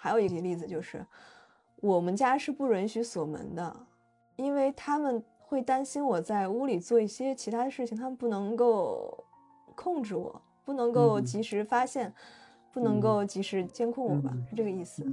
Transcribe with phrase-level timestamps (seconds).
[0.00, 1.04] 还有一个例子就是，
[1.80, 3.76] 我们家是不允许锁门的，
[4.36, 9.24] 因为他们会担心我在屋里做一些其他的事情，他们不能够
[9.74, 12.14] 控制我，不能够及时发现，
[12.72, 15.04] 不能够及时监控我吧，是这个意思。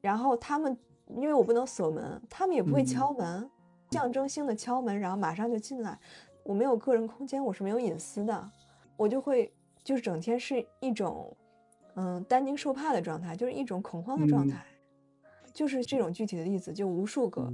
[0.00, 0.74] 然后他们
[1.08, 3.50] 因为我不能锁门，他们也不会敲门，
[3.90, 5.98] 象征性的敲门，然后马上就进来。
[6.44, 8.50] 我没有个人空间，我是没有隐私的，
[8.96, 9.52] 我就会
[9.84, 11.36] 就是整天是一种，
[12.00, 14.64] 嗯，担惊受怕的状态，就是一种恐慌的状态，
[15.52, 17.52] 就是这种具体的例子就无数个。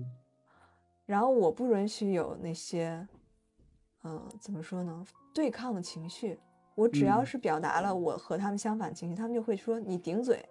[1.06, 3.08] 然后我不允许有那些，
[4.02, 5.02] 嗯，怎么说呢？
[5.32, 6.38] 对抗的情绪。
[6.74, 10.46] 我只要是表达了我和他们相反情绪，他们就会说你顶嘴，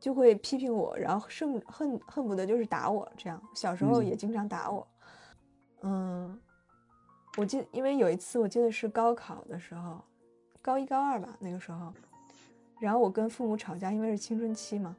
[0.00, 3.42] 就会批评我，然后恨恨恨不得就是打我这样。
[3.54, 4.88] 小时候也经常打我，
[5.82, 6.40] 嗯。
[7.38, 10.00] 我记，因为有一次我记得是高考的时候，
[10.60, 11.92] 高一高二吧，那个时候，
[12.82, 14.96] 然后我跟父母吵架，因为是青春期嘛，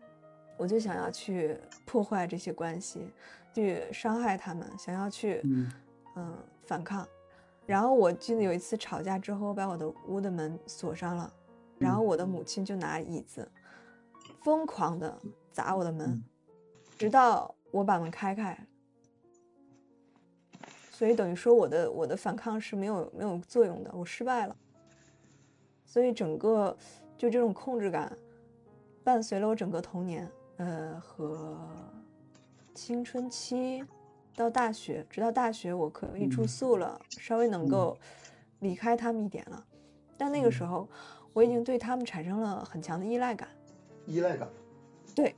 [0.56, 3.06] 我就想要去破坏这些关系，
[3.54, 5.42] 去伤害他们，想要去
[6.16, 7.06] 嗯反抗。
[7.66, 11.34] 然后我记得有一次吵架之后，把我的屋的门锁上了，
[11.78, 13.46] 然后我的母亲就拿椅子
[14.44, 15.20] 疯狂的
[15.52, 16.24] 砸我的门，
[16.98, 18.58] 直到我把门开开。
[20.90, 24.56] 所以等于说我的我的反抗是没有没有作用的，我失败了。
[25.86, 26.76] 所以整个
[27.18, 28.12] 就这种控制感，
[29.04, 31.58] 伴随了我整个童年，呃和
[32.74, 33.84] 青春期
[34.36, 37.98] 到大学，直到大学我可以住宿了，稍微能够
[38.60, 39.66] 离开他们一点了。
[40.18, 40.88] 但那个时候
[41.34, 43.48] 我已经对他们产生了很强的依赖感。
[44.06, 44.50] 依赖感。
[45.16, 45.36] 对，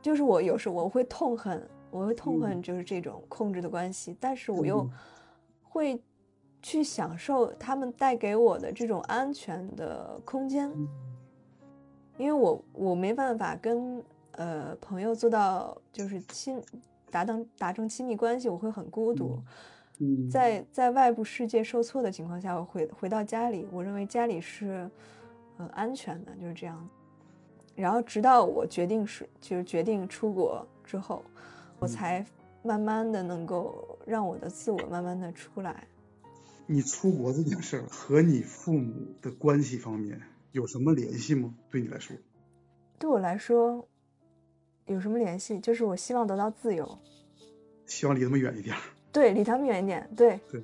[0.00, 1.68] 就是我有时候我会痛恨。
[1.92, 4.88] 我会痛恨就是这种控制的关系，但是我又
[5.60, 6.00] 会
[6.62, 10.70] 去享受他们带给我的这种安全的空间，
[12.16, 16.62] 因为我我没办法跟呃朋友做到就是亲
[17.10, 19.38] 达成达成亲密关系，我会很孤独。
[20.30, 24.90] 在在外部世界受挫的情况下，我回回到家里，我认为家里是
[25.58, 26.88] 呃安全的，就是这样。
[27.74, 31.22] 然后直到我决定是就是决定出国之后。
[31.78, 32.22] 我才
[32.62, 35.82] 慢慢的能够让我的自我慢慢的出来。
[36.72, 40.22] 你出国这件事儿和你父母的关系方面
[40.52, 41.52] 有什么联系吗？
[41.68, 42.16] 对你来说？
[42.96, 43.88] 对我来说，
[44.86, 45.58] 有什么联系？
[45.58, 46.96] 就是我希望得到自由，
[47.86, 48.76] 希望离他们远一点。
[49.10, 50.08] 对，离他们远一点。
[50.16, 50.38] 对。
[50.48, 50.62] 对。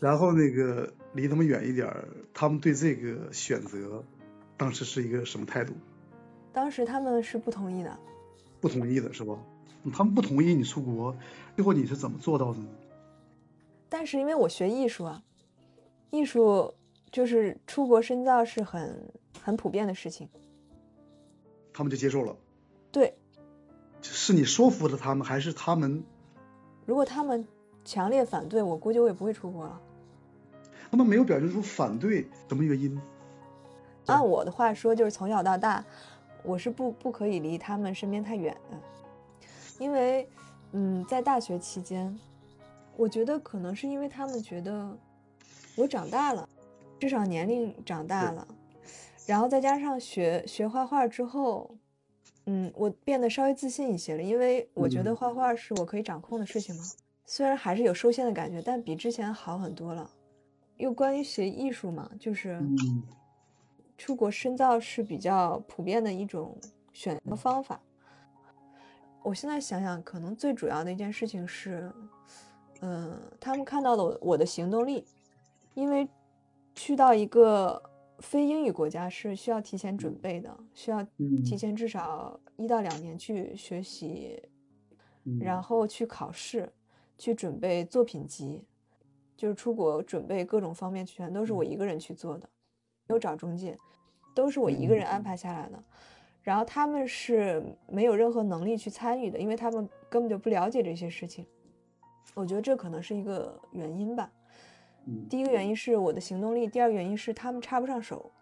[0.00, 1.94] 然后那个离他们远一点，
[2.32, 4.02] 他们对这个选择，
[4.56, 5.74] 当时是一个什么态度？
[6.54, 7.94] 当时他们是不同意的。
[8.62, 9.38] 不同意的是吧？
[9.92, 11.14] 他们不同意你出国，
[11.54, 12.68] 最后你是怎么做到的呢？
[13.90, 15.22] 但是因为我学艺术啊，
[16.10, 16.74] 艺术
[17.10, 20.28] 就是出国深造是很很普遍的事情，
[21.72, 22.36] 他们就接受了。
[22.92, 23.16] 对，
[24.02, 26.02] 是你说服了他们，还是他们？
[26.86, 27.46] 如果他们
[27.84, 29.80] 强烈反对，我估计我也不会出国了。
[30.90, 33.00] 他们没有表现出反对，什么原因？
[34.06, 35.84] 按我的话说，就是从小到大，
[36.44, 38.78] 我是不不可以离他们身边太远的。
[39.80, 40.28] 因为，
[40.70, 42.16] 嗯，在大学期间，
[42.96, 44.96] 我觉得可能是因为他们觉得
[45.76, 46.48] 我长大了，
[47.00, 48.46] 至少年龄长大了，
[49.26, 51.76] 然后再加上学学画画之后，
[52.46, 54.22] 嗯，我变得稍微自信一些了。
[54.22, 56.84] 因为我觉得画画是我可以掌控的事情嘛，
[57.24, 60.10] 虽然还是有受限的感觉，但比之前好很多了。
[60.76, 62.60] 又关于学艺术嘛，就是
[63.96, 66.58] 出国深造是比较普遍的一种
[66.92, 67.80] 选择方法。
[69.22, 71.90] 我现在想想，可能最主要的一件事情是，
[72.80, 75.06] 嗯，他们看到了我的行动力，
[75.74, 76.08] 因为
[76.74, 77.82] 去到一个
[78.20, 81.02] 非英语国家是需要提前准备的，需要
[81.44, 84.40] 提前至少一到两年去学习，
[85.40, 86.72] 然后去考试，
[87.18, 88.64] 去准备作品集，
[89.36, 92.48] 就是出国准备各种方面全都是我一个人去做的，
[93.08, 93.76] 没有找中介，
[94.34, 95.82] 都是我一个人安排下来的。
[96.42, 101.46] 然后他们是没有任何能力去参与的，因为他们根本就不了解这些事情。
[102.34, 104.30] 我觉得这可能是一个原因吧。
[105.28, 108.32] 第一个原因是我的行动力，第二个原因是他们插不上手。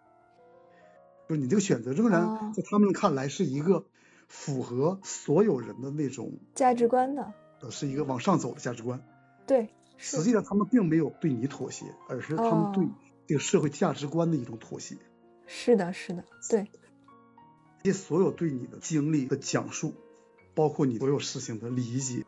[1.28, 3.86] 就是你这个选择仍然在他们看来是一个
[4.28, 9.02] 符合所有人的那种价值观的，呃，是一个往上走的价值观。
[9.46, 12.86] 对，实际上他们并没有对你妥协，而是他们对
[13.26, 14.96] 这个社会价值观的一种妥协。
[15.46, 16.70] 是的，是的，对。
[17.82, 19.94] 这些所有对你的经历的讲述，
[20.54, 22.24] 包括你所有事情的理解，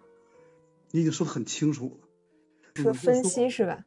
[0.91, 2.83] 你已经说的很清楚了。
[2.83, 3.85] 说分析是吧？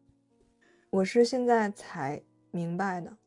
[0.90, 3.18] 我是现在才明白的。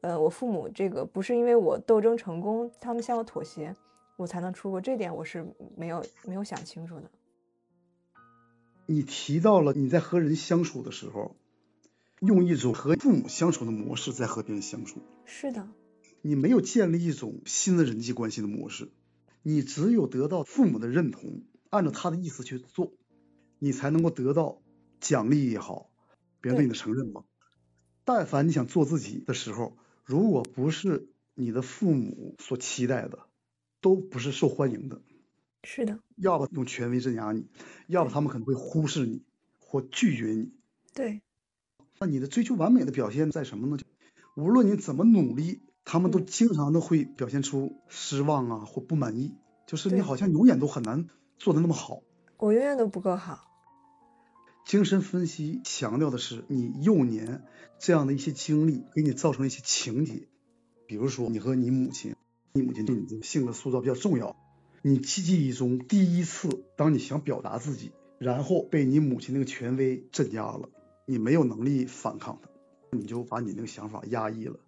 [0.00, 3.76] 呃，我父母这个不是因为我斗争成功，他们向我妥协，
[4.16, 5.46] 我才能出国，这点我是
[5.76, 7.10] 没有没有想清楚的。
[8.86, 11.36] 你提到了你在和人相处的时候，
[12.18, 15.00] 用一种和父母相处的模式在和别人相处。
[15.24, 15.68] 是的，
[16.20, 18.90] 你没有建立一种新的人际关系的模式，
[19.42, 22.92] 你只有得到父母的认同，按照他的意思去做，
[23.60, 24.60] 你才能够得到
[25.00, 25.91] 奖励也好，
[26.42, 27.24] 别人对你的承认吗。
[28.04, 33.20] 但凡你想做自己的时候，如果不是你的父母所期待的，
[33.80, 35.00] 都不是受欢迎的。
[35.64, 37.46] 是的，要不用权威镇压你，
[37.86, 39.22] 要不他们可能会忽视你
[39.60, 40.52] 或拒绝你。
[40.92, 41.22] 对，
[42.00, 43.78] 那你的追求完美的表现在什么呢？
[44.34, 49.36] 无论你怎么努力，他们都经常的会表现出失望啊或不满意，
[49.68, 51.06] 就是你好像永远都很难
[51.38, 52.02] 做的那么好。
[52.38, 53.51] 我永远都不够好。
[54.64, 57.44] 精神分析强调的是你幼年
[57.78, 60.28] 这样的一些经历给你造成一些情节，
[60.86, 62.14] 比如说你和你母亲，
[62.52, 64.36] 你母亲对你的性格塑造比较重要。
[64.80, 70.70] 你记忆中第一次，当你想表达自己，然后被你母亲那个权威镇压了，
[71.06, 72.48] 你没有能力反抗他，
[72.96, 74.58] 你就把你那个想法压抑了。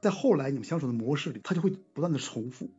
[0.00, 2.70] 在后来你们相处的模式里，他就会不断的重复，